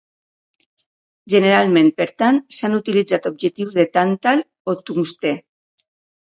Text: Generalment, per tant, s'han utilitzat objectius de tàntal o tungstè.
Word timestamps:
Generalment, 1.33 1.89
per 1.99 2.07
tant, 2.21 2.39
s'han 2.61 2.77
utilitzat 2.79 3.29
objectius 3.33 3.77
de 3.81 3.87
tàntal 3.99 4.43
o 4.75 4.77
tungstè. 4.91 5.37